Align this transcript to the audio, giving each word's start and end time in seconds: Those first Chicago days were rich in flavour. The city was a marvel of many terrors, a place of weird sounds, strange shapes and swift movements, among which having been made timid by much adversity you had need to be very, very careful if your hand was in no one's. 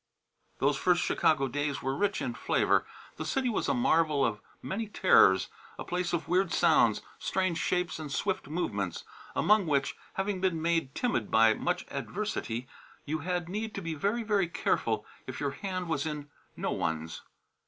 Those 0.57 0.77
first 0.77 1.03
Chicago 1.03 1.47
days 1.47 1.83
were 1.83 1.95
rich 1.95 2.23
in 2.23 2.33
flavour. 2.33 2.87
The 3.17 3.23
city 3.23 3.49
was 3.49 3.69
a 3.69 3.75
marvel 3.75 4.25
of 4.25 4.41
many 4.59 4.87
terrors, 4.87 5.47
a 5.77 5.83
place 5.83 6.11
of 6.11 6.27
weird 6.27 6.51
sounds, 6.51 7.03
strange 7.19 7.59
shapes 7.59 7.99
and 7.99 8.11
swift 8.11 8.47
movements, 8.47 9.03
among 9.35 9.67
which 9.67 9.95
having 10.15 10.41
been 10.41 10.59
made 10.59 10.95
timid 10.95 11.29
by 11.29 11.53
much 11.53 11.85
adversity 11.91 12.67
you 13.05 13.19
had 13.19 13.47
need 13.47 13.75
to 13.75 13.81
be 13.83 13.93
very, 13.93 14.23
very 14.23 14.47
careful 14.47 15.05
if 15.27 15.39
your 15.39 15.51
hand 15.51 15.87
was 15.87 16.07
in 16.07 16.31
no 16.57 16.71
one's. 16.71 17.21